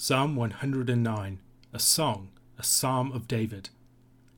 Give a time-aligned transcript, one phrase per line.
[0.00, 1.40] Psalm 109,
[1.72, 3.70] a song, a psalm of David.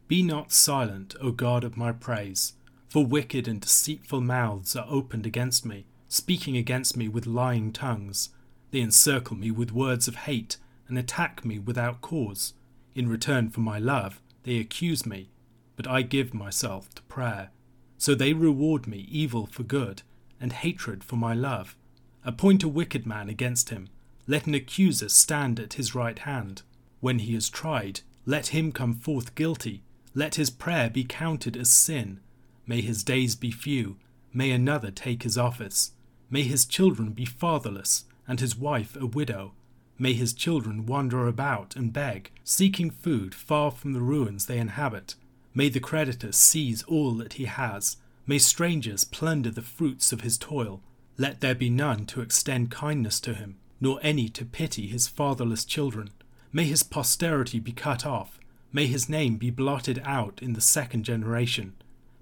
[0.08, 2.54] Be not silent, O God of my praise,
[2.88, 8.30] for wicked and deceitful mouths are opened against me, speaking against me with lying tongues.
[8.70, 10.56] They encircle me with words of hate
[10.88, 12.54] and attack me without cause.
[12.94, 15.28] In return for my love, they accuse me,
[15.76, 17.50] but I give myself to prayer.
[17.98, 20.00] So they reward me evil for good,
[20.40, 21.76] and hatred for my love.
[22.24, 23.90] Appoint a wicked man against him
[24.30, 26.62] let an accuser stand at his right hand.
[27.00, 29.82] When he is tried, let him come forth guilty.
[30.14, 32.20] Let his prayer be counted as sin.
[32.64, 33.96] May his days be few.
[34.32, 35.94] May another take his office.
[36.30, 39.54] May his children be fatherless, and his wife a widow.
[39.98, 45.16] May his children wander about and beg, seeking food far from the ruins they inhabit.
[45.54, 47.96] May the creditor seize all that he has.
[48.28, 50.84] May strangers plunder the fruits of his toil.
[51.16, 55.64] Let there be none to extend kindness to him nor any to pity his fatherless
[55.64, 56.10] children.
[56.52, 58.38] May his posterity be cut off.
[58.72, 61.74] May his name be blotted out in the second generation.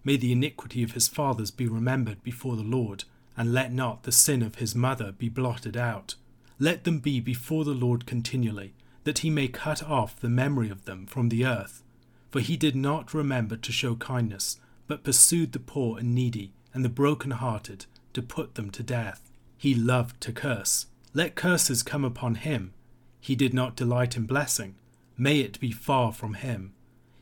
[0.04, 3.04] May the iniquity of his fathers be remembered before the Lord,
[3.36, 6.14] and let not the sin of his mother be blotted out.
[6.58, 8.74] Let them be before the Lord continually,
[9.04, 11.82] that he may cut off the memory of them from the earth.
[12.30, 16.84] For he did not remember to show kindness, but pursued the poor and needy, and
[16.84, 19.30] the broken hearted, to put them to death.
[19.56, 22.72] He loved to curse let curses come upon him.
[23.20, 24.76] He did not delight in blessing.
[25.16, 26.74] May it be far from him.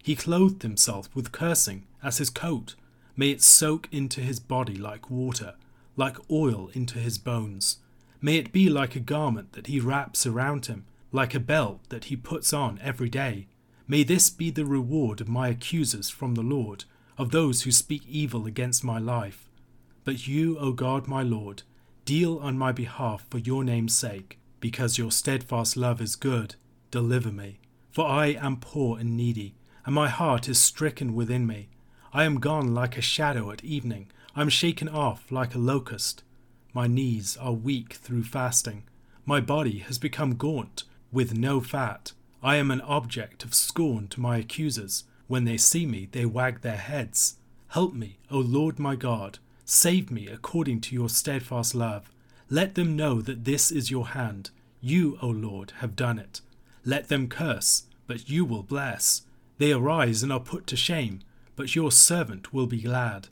[0.03, 2.75] He clothed himself with cursing as his coat.
[3.17, 5.55] May it soak into his body like water,
[5.97, 7.79] like oil into his bones.
[8.21, 12.05] May it be like a garment that he wraps around him, like a belt that
[12.05, 13.47] he puts on every day.
[13.89, 16.85] May this be the reward of my accusers from the Lord,
[17.17, 19.49] of those who speak evil against my life.
[20.05, 21.63] But you, O God my Lord,
[22.07, 26.55] Deal on my behalf for your name's sake, because your steadfast love is good.
[26.93, 27.59] Deliver me.
[27.91, 31.69] For I am poor and needy, and my heart is stricken within me.
[32.13, 34.13] I am gone like a shadow at evening.
[34.37, 36.23] I am shaken off like a locust.
[36.73, 38.85] My knees are weak through fasting.
[39.25, 42.13] My body has become gaunt, with no fat.
[42.41, 45.03] I am an object of scorn to my accusers.
[45.27, 47.39] When they see me, they wag their heads.
[47.71, 49.41] Help me, O Lord my God.
[49.69, 52.09] Save me according to your steadfast love.
[52.49, 54.51] Let them know that this is your hand.
[54.81, 56.41] You, O Lord, have done it.
[56.85, 59.23] Let them curse, but you will bless.
[59.59, 61.19] They arise and are put to shame,
[61.57, 63.27] but your servant will be glad.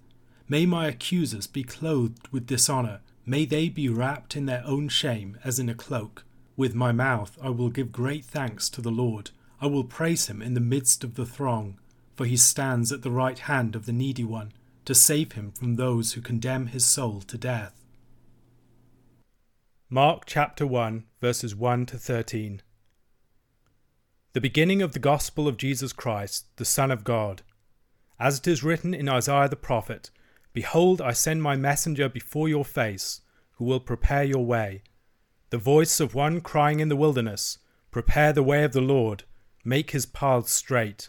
[0.49, 3.01] May my accusers be clothed with dishonour.
[3.25, 6.25] May they be wrapped in their own shame as in a cloak.
[6.57, 9.31] With my mouth I will give great thanks to the Lord.
[9.61, 11.79] I will praise him in the midst of the throng,
[12.17, 14.53] for he stands at the right hand of the needy one
[14.85, 17.85] to save him from those who condemn his soul to death.
[19.89, 22.63] Mark chapter 1, verses 1 to 13.
[24.33, 27.43] The beginning of the gospel of Jesus Christ, the Son of God.
[28.19, 30.11] As it is written in Isaiah the prophet
[30.53, 33.21] Behold, I send my messenger before your face,
[33.53, 34.83] who will prepare your way.
[35.51, 37.59] The voice of one crying in the wilderness,
[37.91, 39.25] Prepare the way of the Lord,
[39.65, 41.09] make his paths straight.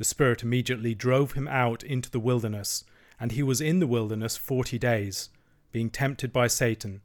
[0.00, 2.84] The Spirit immediately drove him out into the wilderness,
[3.20, 5.28] and he was in the wilderness forty days,
[5.72, 7.02] being tempted by Satan,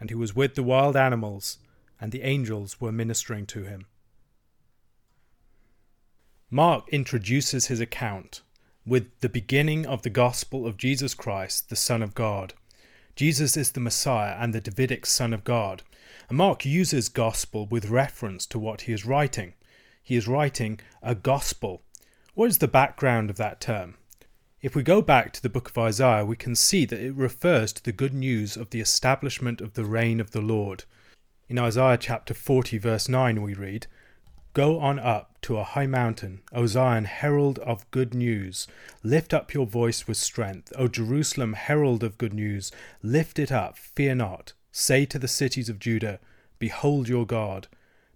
[0.00, 1.58] and he was with the wild animals,
[2.00, 3.86] and the angels were ministering to him.
[6.50, 8.42] Mark introduces his account
[8.84, 12.54] with the beginning of the gospel of Jesus Christ, the Son of God.
[13.14, 15.84] Jesus is the Messiah and the Davidic Son of God.
[16.28, 19.54] And Mark uses gospel with reference to what he is writing.
[20.02, 21.82] He is writing a gospel
[22.34, 23.94] what is the background of that term?
[24.62, 27.72] If we go back to the book of Isaiah, we can see that it refers
[27.74, 30.84] to the good news of the establishment of the reign of the Lord.
[31.48, 33.86] In Isaiah chapter 40, verse 9, we read,
[34.54, 38.66] Go on up to a high mountain, O Zion, herald of good news.
[39.02, 42.72] Lift up your voice with strength, O Jerusalem, herald of good news.
[43.02, 44.54] Lift it up, fear not.
[44.70, 46.18] Say to the cities of Judah,
[46.58, 47.68] Behold your God.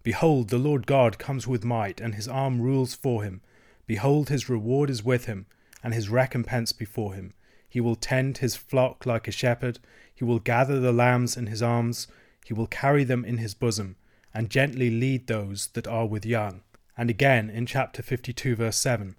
[0.02, 3.42] Behold, the Lord God comes with might, and his arm rules for him.
[3.86, 5.46] Behold, his reward is with him,
[5.82, 7.32] and his recompense before him.
[7.68, 9.78] He will tend his flock like a shepherd.
[10.14, 12.08] He will gather the lambs in his arms.
[12.44, 13.96] He will carry them in his bosom
[14.36, 16.60] and gently lead those that are with young.
[16.96, 19.16] And again in chapter 52, verse 7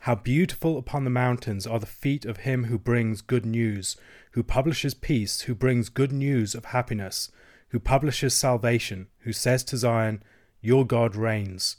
[0.00, 3.96] How beautiful upon the mountains are the feet of him who brings good news,
[4.32, 7.30] who publishes peace, who brings good news of happiness,
[7.68, 10.22] who publishes salvation, who says to Zion,
[10.62, 11.76] Your God reigns.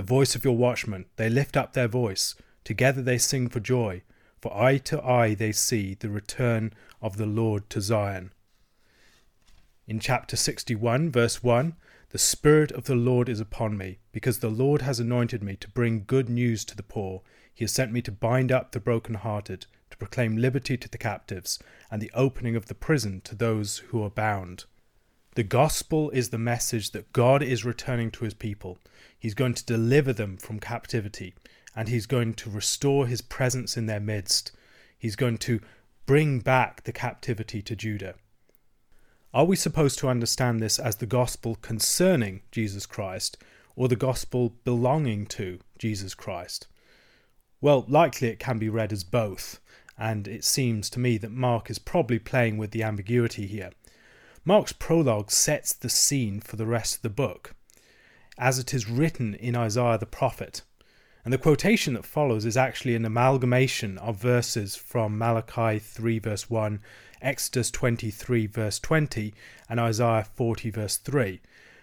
[0.00, 4.00] The voice of your watchmen, they lift up their voice, together they sing for joy,
[4.40, 8.32] for eye to eye they see the return of the Lord to Zion.
[9.86, 11.74] In chapter 61, verse 1,
[12.08, 15.68] the Spirit of the Lord is upon me, because the Lord has anointed me to
[15.68, 17.20] bring good news to the poor.
[17.52, 21.58] He has sent me to bind up the broken-hearted, to proclaim liberty to the captives,
[21.90, 24.64] and the opening of the prison to those who are bound.
[25.34, 28.78] The gospel is the message that God is returning to his people.
[29.16, 31.34] He's going to deliver them from captivity,
[31.76, 34.50] and he's going to restore his presence in their midst.
[34.98, 35.60] He's going to
[36.04, 38.16] bring back the captivity to Judah.
[39.32, 43.38] Are we supposed to understand this as the gospel concerning Jesus Christ
[43.76, 46.66] or the gospel belonging to Jesus Christ?
[47.60, 49.60] Well, likely it can be read as both,
[49.96, 53.70] and it seems to me that Mark is probably playing with the ambiguity here.
[54.44, 57.54] Mark's prologue sets the scene for the rest of the book,
[58.38, 60.62] as it is written in Isaiah the prophet.
[61.24, 66.48] And the quotation that follows is actually an amalgamation of verses from Malachi 3, verse
[66.48, 66.80] 1
[67.20, 69.34] Exodus 23, verse 20,
[69.68, 71.40] and Isaiah 40, verse 3.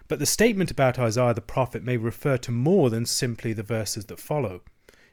[0.08, 4.06] But the statement about Isaiah the prophet may refer to more than simply the verses
[4.06, 4.62] that follow.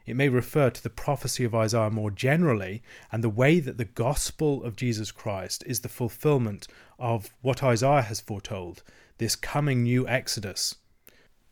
[0.07, 3.87] It may refer to the prophecy of Isaiah more generally and the way that the
[3.87, 6.69] gospel of Jesus Christ is the fulfillment
[6.99, 8.83] of what Isaiah has foretold,
[9.19, 10.75] this coming new Exodus.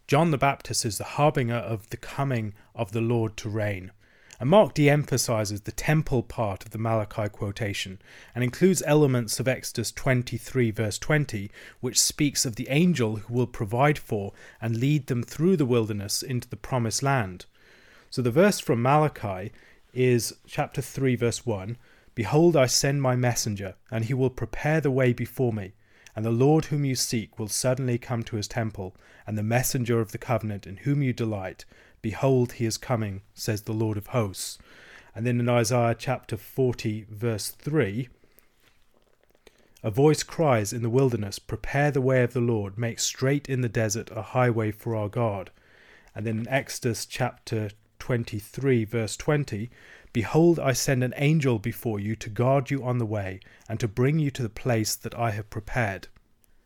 [0.07, 3.91] John the Baptist is the harbinger of the coming of the Lord to reign.
[4.39, 8.03] And Mark de emphasizes the temple part of the Malachi quotation
[8.35, 11.51] and includes elements of Exodus 23, verse 20,
[11.81, 16.23] which speaks of the angel who will provide for and lead them through the wilderness
[16.23, 17.47] into the promised land.
[18.13, 19.53] So the verse from Malachi
[19.95, 21.79] is chapter 3, verse 1
[22.15, 25.73] Behold, I send my messenger, and he will prepare the way before me.
[26.15, 28.95] And the Lord whom you seek will suddenly come to his temple,
[29.27, 31.65] and the messenger of the covenant in whom you delight
[32.03, 34.59] Behold, he is coming, says the Lord of hosts.
[35.15, 38.11] And then in Isaiah chapter 40, verse 3,
[39.83, 43.63] a voice cries in the wilderness, Prepare the way of the Lord, make straight in
[43.63, 45.51] the desert a highway for our God.
[46.15, 47.71] And then in Exodus chapter
[48.03, 49.71] 23, verse 20,
[50.13, 53.39] Behold, I send an angel before you to guard you on the way,
[53.69, 56.09] and to bring you to the place that I have prepared.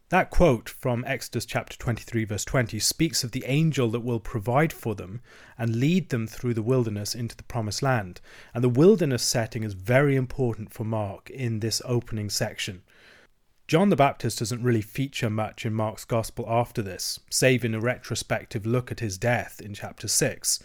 [0.08, 4.72] That quote from Exodus chapter 23, verse 20, speaks of the angel that will provide
[4.72, 5.20] for them
[5.58, 8.22] and lead them through the wilderness into the promised land.
[8.54, 12.82] And the wilderness setting is very important for Mark in this opening section.
[13.68, 17.80] John the Baptist doesn't really feature much in Mark's Gospel after this, save in a
[17.80, 20.62] retrospective look at his death in chapter 6.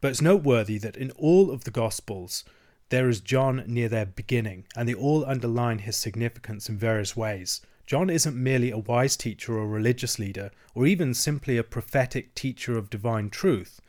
[0.00, 2.44] But it's noteworthy that in all of the Gospels,
[2.88, 7.60] there is John near their beginning, and they all underline his significance in various ways.
[7.86, 12.78] John isn't merely a wise teacher or religious leader, or even simply a prophetic teacher
[12.78, 13.80] of divine truth.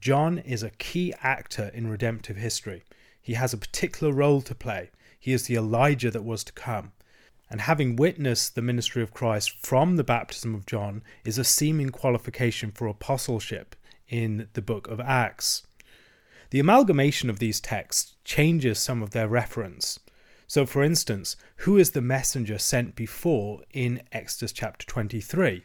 [0.00, 2.84] John is a key actor in redemptive history.
[3.22, 4.90] He has a particular role to play.
[5.18, 6.92] He is the Elijah that was to come.
[7.48, 11.90] And having witnessed the ministry of Christ from the baptism of John is a seeming
[11.90, 13.74] qualification for apostleship
[14.08, 15.66] in the book of Acts.
[16.50, 19.98] The amalgamation of these texts changes some of their reference.
[20.46, 25.64] So, for instance, who is the messenger sent before in Exodus chapter 23?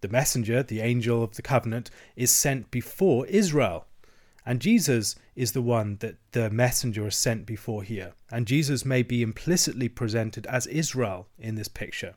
[0.00, 3.86] The messenger, the angel of the covenant, is sent before Israel.
[4.44, 8.12] And Jesus is the one that the messenger is sent before here.
[8.30, 12.14] And Jesus may be implicitly presented as Israel in this picture.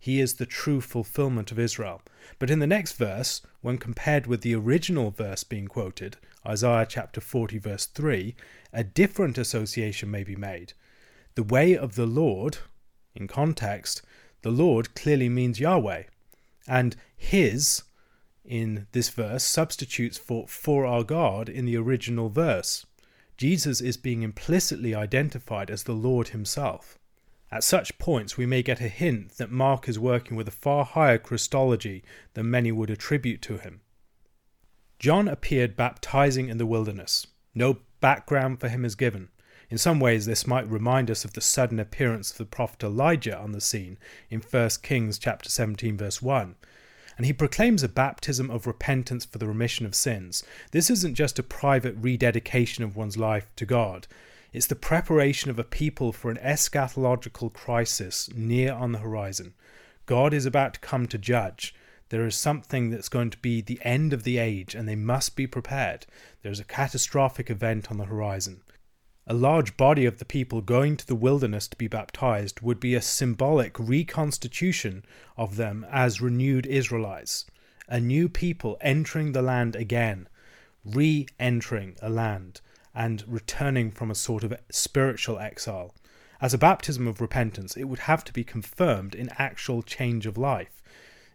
[0.00, 2.00] He is the true fulfillment of Israel.
[2.38, 6.16] But in the next verse, when compared with the original verse being quoted,
[6.46, 8.34] Isaiah chapter 40, verse 3,
[8.72, 10.72] a different association may be made.
[11.34, 12.58] The way of the Lord,
[13.14, 14.00] in context,
[14.40, 16.04] the Lord clearly means Yahweh.
[16.66, 17.82] And his,
[18.42, 22.86] in this verse, substitutes for for our God in the original verse.
[23.36, 26.98] Jesus is being implicitly identified as the Lord himself.
[27.52, 30.84] At such points, we may get a hint that Mark is working with a far
[30.84, 32.04] higher Christology
[32.34, 33.80] than many would attribute to him.
[35.00, 37.26] John appeared baptizing in the wilderness.
[37.54, 39.30] No background for him is given.
[39.68, 43.38] In some ways, this might remind us of the sudden appearance of the prophet Elijah
[43.38, 46.54] on the scene in 1 Kings chapter 17, verse 1.
[47.16, 50.42] And he proclaims a baptism of repentance for the remission of sins.
[50.72, 54.06] This isn't just a private rededication of one's life to God,
[54.52, 59.54] it's the preparation of a people for an eschatological crisis near on the horizon.
[60.06, 61.74] God is about to come to judge.
[62.08, 65.36] There is something that's going to be the end of the age, and they must
[65.36, 66.06] be prepared.
[66.42, 68.62] There's a catastrophic event on the horizon.
[69.28, 72.96] A large body of the people going to the wilderness to be baptized would be
[72.96, 75.04] a symbolic reconstitution
[75.36, 77.46] of them as renewed Israelites,
[77.88, 80.28] a new people entering the land again,
[80.84, 82.60] re entering a land,
[82.94, 85.94] and returning from a sort of spiritual exile.
[86.40, 90.38] As a baptism of repentance, it would have to be confirmed in actual change of
[90.38, 90.82] life.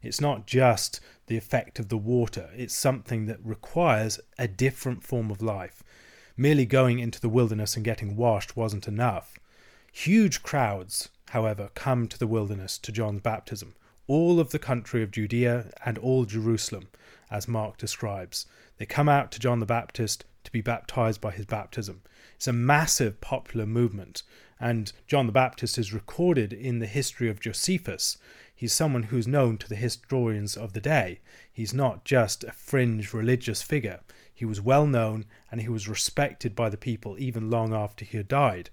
[0.01, 5.31] It's not just the effect of the water, it's something that requires a different form
[5.31, 5.83] of life.
[6.37, 9.37] Merely going into the wilderness and getting washed wasn't enough.
[9.91, 13.75] Huge crowds, however, come to the wilderness to John's baptism,
[14.07, 16.89] all of the country of Judea and all Jerusalem,
[17.31, 18.45] as Mark describes.
[18.77, 22.01] They come out to John the Baptist to be baptized by his baptism.
[22.35, 24.23] It's a massive popular movement,
[24.59, 28.17] and John the Baptist is recorded in the history of Josephus.
[28.55, 31.19] He's someone who's known to the historians of the day.
[31.51, 33.99] He's not just a fringe religious figure.
[34.33, 38.17] He was well known and he was respected by the people even long after he
[38.17, 38.69] had died.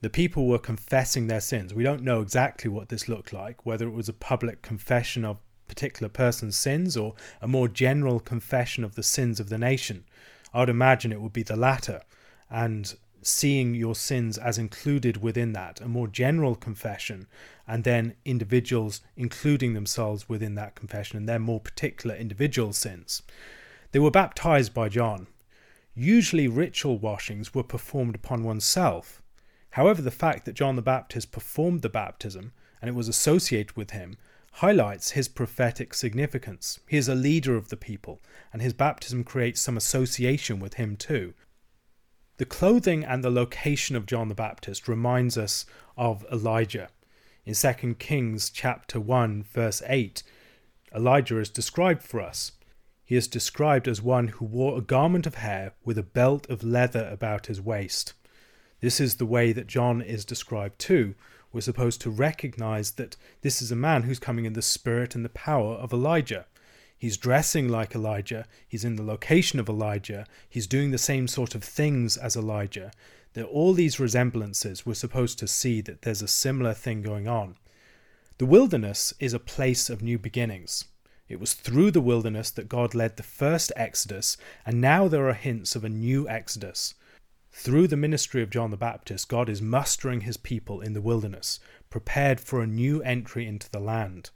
[0.00, 1.74] The people were confessing their sins.
[1.74, 5.38] We don't know exactly what this looked like, whether it was a public confession of
[5.66, 10.04] particular person's sins or a more general confession of the sins of the nation.
[10.52, 12.02] I would imagine it would be the latter,
[12.50, 17.26] and seeing your sins as included within that, a more general confession,
[17.66, 23.22] and then individuals including themselves within that confession and their more particular individual sins.
[23.92, 25.26] They were baptized by John.
[25.94, 29.22] Usually, ritual washings were performed upon oneself.
[29.70, 33.90] However, the fact that John the Baptist performed the baptism and it was associated with
[33.90, 34.16] him
[34.52, 36.80] highlights his prophetic significance.
[36.88, 38.20] He is a leader of the people,
[38.52, 41.34] and his baptism creates some association with him too.
[42.38, 46.88] The clothing and the location of John the Baptist reminds us of Elijah.
[47.44, 50.22] In 2 Kings chapter 1 verse 8,
[50.94, 52.52] Elijah is described for us.
[53.04, 56.62] He is described as one who wore a garment of hair with a belt of
[56.62, 58.12] leather about his waist.
[58.80, 61.14] This is the way that John is described too.
[61.52, 65.24] We're supposed to recognize that this is a man who's coming in the spirit and
[65.24, 66.46] the power of Elijah.
[66.98, 71.54] He's dressing like Elijah, he's in the location of Elijah, he's doing the same sort
[71.54, 72.90] of things as Elijah.
[73.34, 74.84] There are all these resemblances.
[74.84, 77.56] We're supposed to see that there's a similar thing going on.
[78.38, 80.86] The wilderness is a place of new beginnings.
[81.28, 84.36] It was through the wilderness that God led the first Exodus,
[84.66, 86.94] and now there are hints of a new Exodus.
[87.60, 91.58] Through the ministry of John the Baptist, God is mustering his people in the wilderness,
[91.90, 94.30] prepared for a new entry into the land.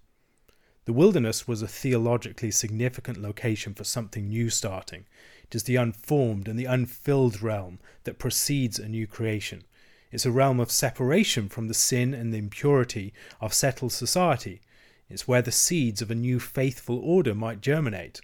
[0.87, 5.07] The wilderness was a theologically significant location for something new starting.
[5.45, 9.62] It is the unformed and the unfilled realm that precedes a new creation.
[10.11, 14.61] It's a realm of separation from the sin and the impurity of settled society,
[15.09, 18.21] it's where the seeds of a new faithful order might germinate.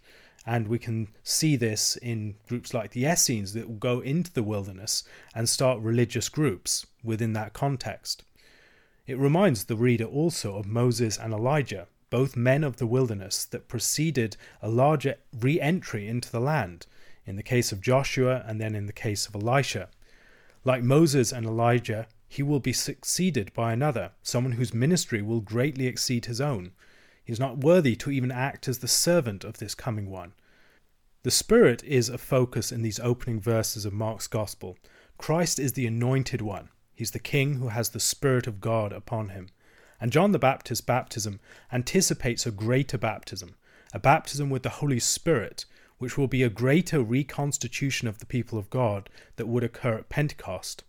[0.49, 4.43] And we can see this in groups like the Essenes that will go into the
[4.43, 8.25] wilderness and start religious groups within that context.
[9.07, 13.69] It reminds the reader also of Moses and Elijah, both men of the wilderness that
[13.69, 16.87] preceded a larger re entry into the land,
[17.27, 19.91] in the case of Joshua and then in the case of Elisha.
[20.65, 25.87] Like Moses and Elijah, he will be succeeded by another, someone whose ministry will greatly
[25.87, 26.71] exceed his own.
[27.29, 30.33] Is not worthy to even act as the servant of this coming one.
[31.25, 34.79] The Spirit is a focus in these opening verses of Mark's Gospel.
[35.19, 36.71] Christ is the anointed one.
[36.95, 39.51] He's the King who has the Spirit of God upon him.
[40.01, 41.39] And John the Baptist's baptism
[41.71, 43.57] anticipates a greater baptism,
[43.93, 45.67] a baptism with the Holy Spirit,
[45.99, 50.09] which will be a greater reconstitution of the people of God that would occur at
[50.09, 50.83] Pentecost.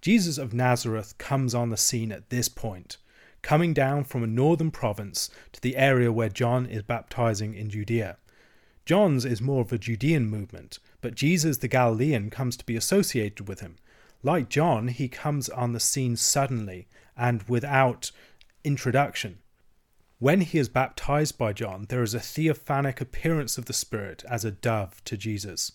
[0.00, 2.96] Jesus of Nazareth comes on the scene at this point,
[3.42, 8.18] coming down from a northern province to the area where John is baptizing in Judea.
[8.84, 13.48] John's is more of a Judean movement, but Jesus the Galilean comes to be associated
[13.48, 13.76] with him.
[14.22, 18.10] Like John, he comes on the scene suddenly and without
[18.64, 19.38] introduction.
[20.18, 24.44] When he is baptized by John, there is a theophanic appearance of the Spirit as
[24.44, 25.72] a dove to Jesus.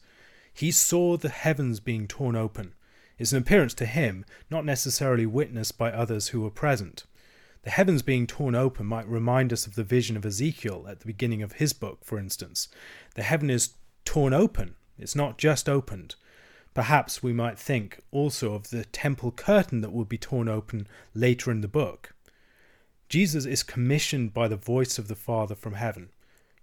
[0.53, 2.75] He saw the heavens being torn open
[3.17, 7.05] It's an appearance to him not necessarily witnessed by others who were present.
[7.65, 11.07] The heavens being torn open might remind us of the vision of Ezekiel at the
[11.07, 12.67] beginning of his book, for instance.
[13.15, 13.73] The heaven is
[14.05, 16.13] torn open, it's not just opened.
[16.75, 21.49] Perhaps we might think also of the temple curtain that will be torn open later
[21.49, 22.13] in the book.
[23.09, 26.09] Jesus is commissioned by the voice of the Father from heaven.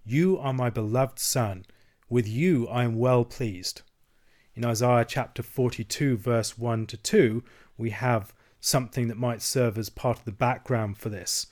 [0.04, 1.66] You are my beloved Son.
[2.09, 3.82] With you I am well pleased.
[4.54, 7.42] In Isaiah chapter 42, verse 1 to 2,
[7.76, 8.32] we have
[8.62, 11.49] something that might serve as part of the background for this.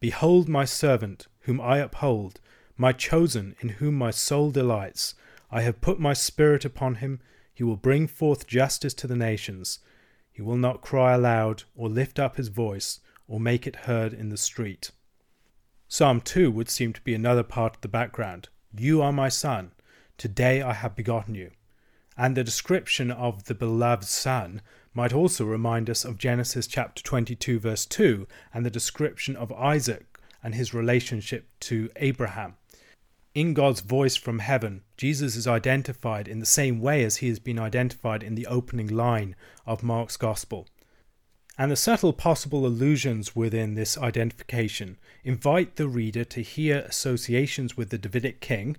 [0.00, 2.40] Behold my servant, whom I uphold,
[2.76, 5.14] my chosen, in whom my soul delights.
[5.50, 7.20] I have put my spirit upon him
[7.60, 9.80] he will bring forth justice to the nations.
[10.32, 14.30] He will not cry aloud, or lift up his voice, or make it heard in
[14.30, 14.92] the street.
[15.86, 18.48] Psalm 2 would seem to be another part of the background.
[18.74, 19.72] You are my son.
[20.16, 21.50] Today I have begotten you.
[22.16, 24.62] And the description of the beloved son
[24.94, 30.18] might also remind us of Genesis chapter 22, verse 2, and the description of Isaac
[30.42, 32.54] and his relationship to Abraham.
[33.34, 37.38] In God's voice from heaven, Jesus is identified in the same way as he has
[37.38, 40.66] been identified in the opening line of Mark's Gospel.
[41.56, 47.90] And the subtle possible allusions within this identification invite the reader to hear associations with
[47.90, 48.76] the Davidic king,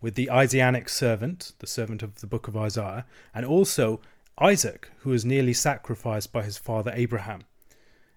[0.00, 4.00] with the Isaianic servant, the servant of the book of Isaiah, and also
[4.38, 7.44] Isaac, who was nearly sacrificed by his father Abraham.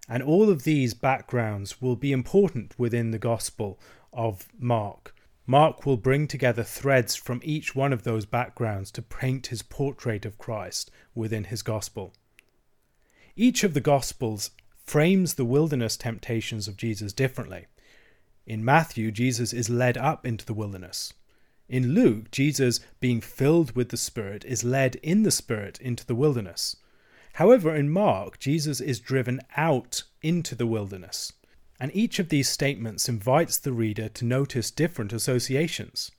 [0.08, 3.80] And all of these backgrounds will be important within the Gospel
[4.14, 5.16] of Mark
[5.48, 10.26] Mark will bring together threads from each one of those backgrounds to paint his portrait
[10.26, 12.14] of Christ within his gospel.
[13.36, 14.52] Each of the gospels
[14.84, 17.68] frames the wilderness temptations of Jesus differently.
[18.48, 21.14] In Matthew, Jesus is led up into the wilderness.
[21.68, 26.16] In Luke, Jesus, being filled with the Spirit, is led in the Spirit into the
[26.16, 26.76] wilderness.
[27.34, 31.34] However, in Mark, Jesus is driven out into the wilderness
[31.80, 36.12] and each of these statements invites the reader to notice different associations.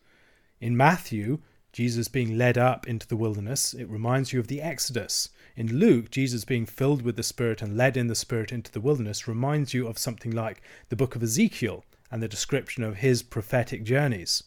[0.61, 1.39] In Matthew,
[1.73, 5.31] Jesus being led up into the wilderness, it reminds you of the Exodus.
[5.57, 8.81] In Luke, Jesus being filled with the Spirit and led in the Spirit into the
[8.81, 13.23] wilderness reminds you of something like the book of Ezekiel and the description of his
[13.23, 14.43] prophetic journeys.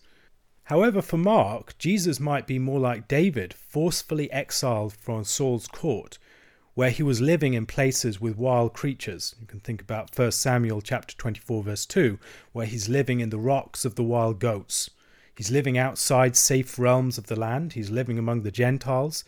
[0.69, 6.19] However, for Mark, Jesus might be more like David, forcefully exiled from Saul's court,
[6.75, 9.34] where he was living in places with wild creatures.
[9.41, 12.19] You can think about 1 Samuel chapter 24 verse 2,
[12.51, 14.91] where he's living in the rocks of the wild goats.
[15.36, 19.23] He's living outside safe realms of the land, he's living among the Gentiles,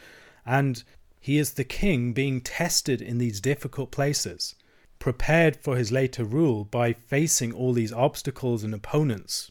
[0.46, 0.84] and
[1.20, 4.54] he is the king being tested in these difficult places,
[5.00, 9.50] prepared for his later rule by facing all these obstacles and opponents.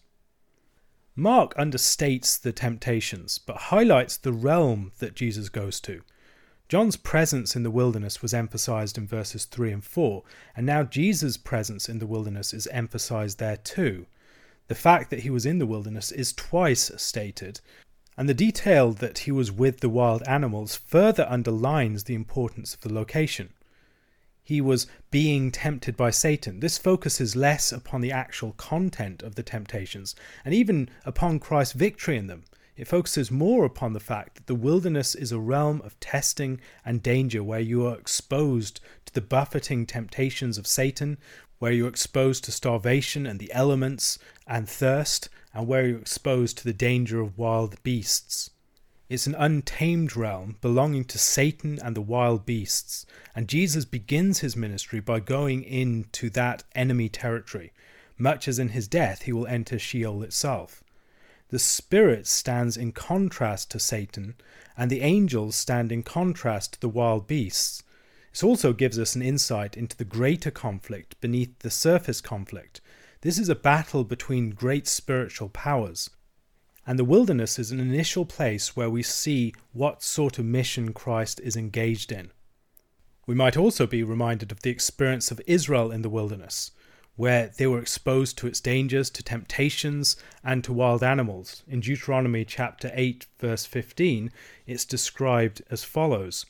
[1.16, 6.02] Mark understates the temptations, but highlights the realm that Jesus goes to.
[6.68, 10.22] John's presence in the wilderness was emphasized in verses 3 and 4,
[10.56, 14.06] and now Jesus' presence in the wilderness is emphasized there too.
[14.68, 17.60] The fact that he was in the wilderness is twice stated,
[18.16, 22.82] and the detail that he was with the wild animals further underlines the importance of
[22.82, 23.52] the location.
[24.50, 26.58] He was being tempted by Satan.
[26.58, 32.16] This focuses less upon the actual content of the temptations and even upon Christ's victory
[32.16, 32.42] in them.
[32.76, 37.00] It focuses more upon the fact that the wilderness is a realm of testing and
[37.00, 41.18] danger where you are exposed to the buffeting temptations of Satan,
[41.60, 46.64] where you're exposed to starvation and the elements and thirst, and where you're exposed to
[46.64, 48.50] the danger of wild beasts.
[49.10, 54.54] It's an untamed realm belonging to Satan and the wild beasts, and Jesus begins his
[54.54, 57.72] ministry by going into that enemy territory,
[58.16, 60.84] much as in his death he will enter Sheol itself.
[61.48, 64.36] The Spirit stands in contrast to Satan,
[64.76, 67.82] and the angels stand in contrast to the wild beasts.
[68.30, 72.80] This also gives us an insight into the greater conflict beneath the surface conflict.
[73.22, 76.10] This is a battle between great spiritual powers.
[76.90, 81.38] And the wilderness is an initial place where we see what sort of mission Christ
[81.38, 82.32] is engaged in.
[83.28, 86.72] We might also be reminded of the experience of Israel in the wilderness
[87.14, 91.62] where they were exposed to its dangers, to temptations, and to wild animals.
[91.68, 94.32] In Deuteronomy chapter 8, verse 15,
[94.66, 96.44] it's described as follows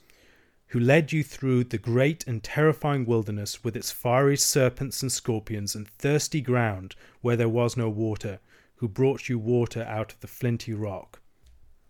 [0.69, 5.75] Who led you through the great and terrifying wilderness with its fiery serpents and scorpions
[5.75, 8.41] and thirsty ground where there was no water,
[8.81, 11.21] who brought you water out of the flinty rock.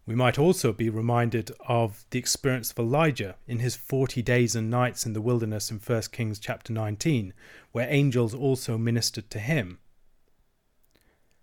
[0.07, 4.69] We might also be reminded of the experience of Elijah in his 40 days and
[4.69, 7.33] nights in the wilderness in 1 Kings chapter 19,
[7.71, 9.79] where angels also ministered to him.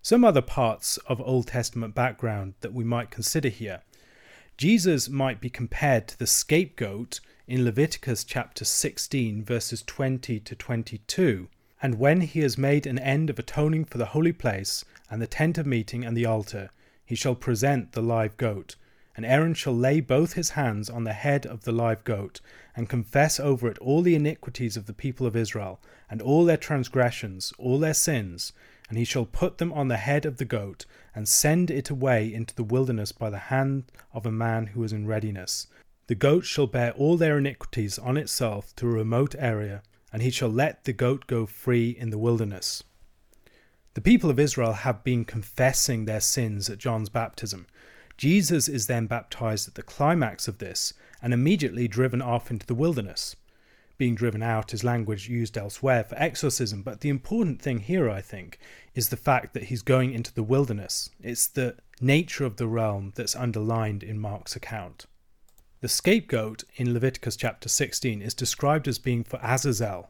[0.02, 3.84] Some other parts of Old Testament background that we might consider here.
[4.58, 11.48] Jesus might be compared to the scapegoat in Leviticus chapter 16, verses 20 to 22.
[11.82, 15.28] And when he has made an end of atoning for the holy place, and the
[15.28, 16.72] tent of meeting, and the altar,
[17.06, 18.76] he shall present the live goat.
[19.16, 22.42] And Aaron shall lay both his hands on the head of the live goat,
[22.76, 26.58] and confess over it all the iniquities of the people of Israel, and all their
[26.58, 28.54] transgressions, all their sins.
[28.90, 32.34] And he shall put them on the head of the goat, and send it away
[32.34, 35.68] into the wilderness by the hand of a man who is in readiness.
[36.08, 39.84] The goat shall bear all their iniquities on itself to a remote area,
[40.18, 42.84] and he shall let the goat go free in the wilderness.
[43.94, 47.68] The people of Israel have been confessing their sins at John's baptism.
[48.18, 52.74] Jesus is then baptized at the climax of this and immediately driven off into the
[52.74, 53.36] wilderness.
[54.00, 58.22] Being driven out is language used elsewhere for exorcism, but the important thing here, I
[58.22, 58.58] think,
[58.96, 61.12] is the fact that he's going into the wilderness.
[61.22, 65.06] It's the nature of the realm that's underlined in Mark's account.
[65.80, 70.10] The scapegoat in Leviticus chapter 16 is described as being for Azazel,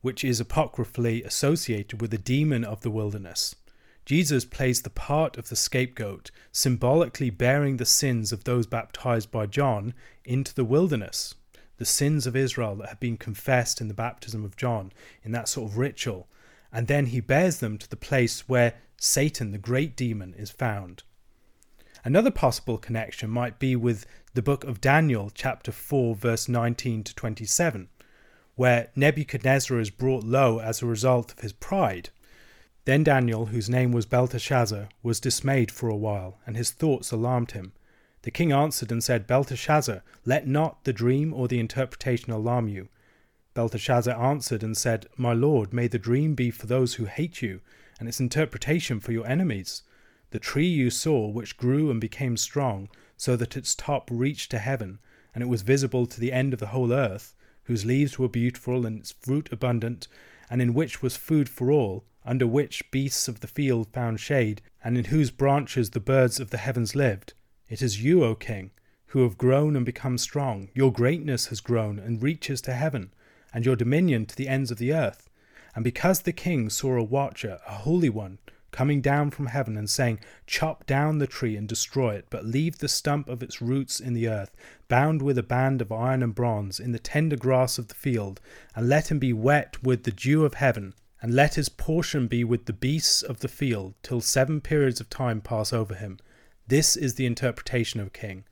[0.00, 3.54] which is apocryphally associated with the demon of the wilderness.
[4.06, 9.44] Jesus plays the part of the scapegoat, symbolically bearing the sins of those baptized by
[9.44, 9.92] John
[10.24, 11.34] into the wilderness,
[11.76, 15.46] the sins of Israel that have been confessed in the baptism of John, in that
[15.46, 16.26] sort of ritual,
[16.72, 21.02] and then he bears them to the place where Satan, the great demon, is found.
[22.06, 27.12] Another possible connection might be with the book of Daniel, chapter 4, verse 19 to
[27.12, 27.88] 27,
[28.54, 32.10] where Nebuchadnezzar is brought low as a result of his pride.
[32.84, 37.50] Then Daniel, whose name was Belteshazzar, was dismayed for a while, and his thoughts alarmed
[37.50, 37.72] him.
[38.22, 42.88] The king answered and said, Belteshazzar, let not the dream or the interpretation alarm you.
[43.54, 47.62] Belteshazzar answered and said, My lord, may the dream be for those who hate you,
[47.98, 49.82] and its interpretation for your enemies.
[50.30, 54.58] The tree you saw, which grew and became strong, so that its top reached to
[54.58, 54.98] heaven,
[55.34, 57.34] and it was visible to the end of the whole earth,
[57.64, 60.08] whose leaves were beautiful and its fruit abundant,
[60.50, 64.62] and in which was food for all, under which beasts of the field found shade,
[64.82, 67.34] and in whose branches the birds of the heavens lived.
[67.68, 68.70] It is you, O king,
[69.06, 70.68] who have grown and become strong.
[70.74, 73.12] Your greatness has grown and reaches to heaven,
[73.54, 75.28] and your dominion to the ends of the earth.
[75.74, 78.38] And because the king saw a watcher, a holy one,
[78.76, 82.76] coming down from heaven and saying, Chop down the tree and destroy it, but leave
[82.76, 84.54] the stump of its roots in the earth,
[84.86, 88.38] bound with a band of iron and bronze, in the tender grass of the field,
[88.74, 92.44] and let him be wet with the dew of heaven, and let his portion be
[92.44, 96.18] with the beasts of the field, till seven periods of time pass over him.
[96.66, 98.44] This is the interpretation of king.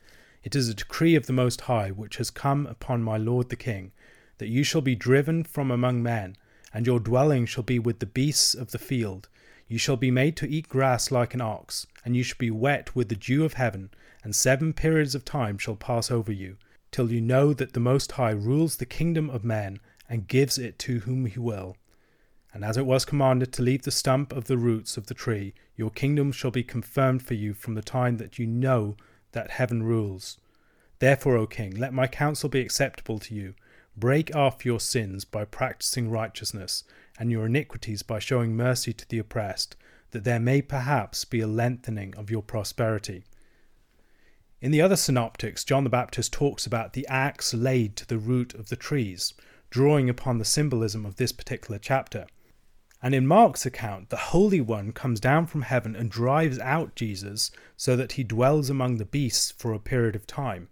[0.43, 3.57] It is a decree of the Most High, which has come upon my lord the
[3.57, 3.93] king,
[4.39, 6.39] that you shall be driven from among men,
[6.73, 9.29] and your dwelling shall be with the beasts of the field
[9.69, 12.95] you shall be made to eat grass like an ox, and you shall be wet
[12.95, 13.91] with the dew of heaven,
[14.23, 16.57] and seven periods of time shall pass over you,
[16.91, 20.79] till you know that the Most High rules the kingdom of men, and gives it
[20.81, 21.77] to whom he will.
[22.53, 25.55] And as it was commanded to leave the stump of the roots of the tree,
[25.77, 28.97] your kingdom shall be confirmed for you from the time that you know
[29.33, 30.39] that heaven rules.
[31.01, 33.55] Therefore, O king, let my counsel be acceptable to you.
[33.97, 36.85] Break off your sins by practicing righteousness,
[37.19, 39.77] and your iniquities by showing mercy to the oppressed,
[40.11, 43.25] that there may perhaps be a lengthening of your prosperity.
[44.61, 48.55] In the other synoptics, John the Baptist talks about the axe laid to the root
[48.55, 49.35] of the trees,
[49.71, 52.27] drawing upon the symbolism of this particular chapter.
[53.03, 57.51] And in Mark's account, the Holy One comes down from heaven and drives out Jesus
[57.77, 60.69] so that he dwells among the beasts for a period of time.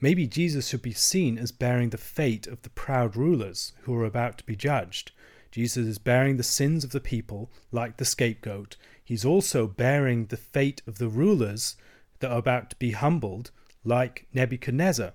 [0.00, 4.06] Maybe Jesus should be seen as bearing the fate of the proud rulers who are
[4.06, 5.12] about to be judged,
[5.54, 8.76] Jesus is bearing the sins of the people like the scapegoat.
[9.04, 11.76] He's also bearing the fate of the rulers
[12.18, 13.52] that are about to be humbled
[13.84, 15.12] like Nebuchadnezzar.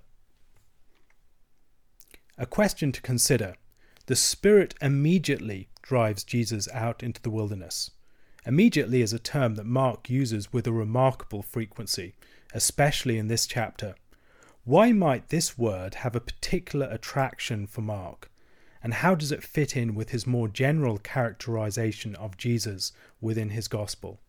[2.37, 3.55] A question to consider.
[4.05, 7.91] The Spirit immediately drives Jesus out into the wilderness.
[8.45, 12.15] Immediately is a term that Mark uses with a remarkable frequency,
[12.53, 13.93] especially in this chapter.
[14.63, 18.28] Why might this word have a particular attraction for Mark?
[18.81, 23.67] And how does it fit in with his more general characterization of Jesus within his
[23.67, 24.19] gospel?